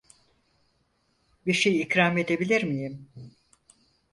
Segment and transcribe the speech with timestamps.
[1.45, 3.09] Bir şey ikram edebilir miyim?